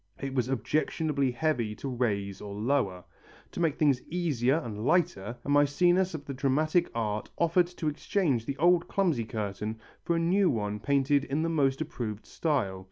[0.19, 3.03] It was objectionably heavy to raise or lower.
[3.51, 8.47] To make things easier and lighter, a Mæcenas of the dramatic art offered to exchange
[8.47, 12.79] the old clumsy curtain for a new one painted in the most approved style.